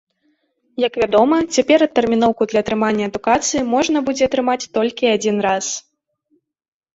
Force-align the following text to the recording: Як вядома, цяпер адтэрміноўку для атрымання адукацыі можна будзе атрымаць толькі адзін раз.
Як 0.87 0.93
вядома, 1.01 1.37
цяпер 1.57 1.79
адтэрміноўку 1.87 2.47
для 2.53 2.59
атрымання 2.65 3.03
адукацыі 3.11 3.63
можна 3.75 3.97
будзе 4.09 4.23
атрымаць 4.31 4.69
толькі 4.79 5.11
адзін 5.15 5.37
раз. 5.49 5.65